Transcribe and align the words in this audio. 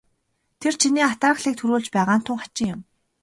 Тэр 0.61 0.73
чиний 0.81 1.05
атаархлыг 1.07 1.55
төрүүлж 1.59 1.87
байгаа 1.95 2.17
нь 2.17 2.25
тун 2.25 2.39
хачин 2.41 2.67
юм. 2.73 2.81